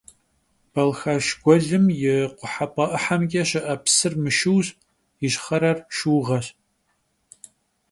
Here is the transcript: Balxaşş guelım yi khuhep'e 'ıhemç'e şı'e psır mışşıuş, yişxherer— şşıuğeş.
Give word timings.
Balxaşş 0.73 1.27
guelım 1.43 1.85
yi 2.01 2.17
khuhep'e 2.37 2.85
'ıhemç'e 2.91 3.43
şı'e 3.49 3.75
psır 3.83 4.13
mışşıuş, 4.21 4.67
yişxherer— 5.21 5.77
şşıuğeş. 5.95 6.47